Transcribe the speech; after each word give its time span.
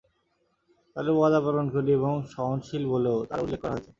তাছাড়া 0.95 1.11
ওয়াদা 1.15 1.39
পালনকারী 1.45 1.91
এবং 1.99 2.13
সহনশীল 2.33 2.83
বলেও 2.93 3.17
তাঁর 3.29 3.39
উল্লেখ 3.43 3.59
করা 3.61 3.73
হয়েছে। 3.73 3.89